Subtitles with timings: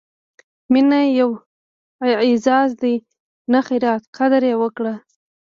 [0.71, 1.29] مینه یو
[2.25, 2.95] اعزاز دی،
[3.51, 4.95] نه خیرات؛ قدر یې وکړئ!